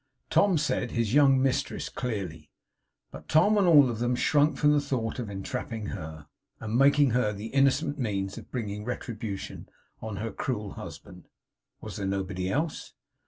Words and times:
Tom 0.31 0.57
said 0.57 0.89
his 0.89 1.13
young 1.13 1.39
mistress 1.39 1.87
clearly. 1.87 2.49
But 3.11 3.27
Tom 3.29 3.55
and 3.55 3.67
all 3.67 3.87
of 3.87 3.99
them 3.99 4.15
shrunk 4.15 4.57
from 4.57 4.71
the 4.73 4.81
thought 4.81 5.19
of 5.19 5.29
entrapping 5.29 5.89
her, 5.93 6.25
and 6.59 6.75
making 6.75 7.11
her 7.11 7.31
the 7.31 7.49
innocent 7.53 7.99
means 7.99 8.35
of 8.35 8.49
bringing 8.49 8.83
retribution 8.83 9.69
on 10.01 10.15
her 10.15 10.31
cruel 10.31 10.71
husband. 10.71 11.27
Was 11.81 11.97
there 11.97 12.07
nobody 12.07 12.49
else? 12.49 12.93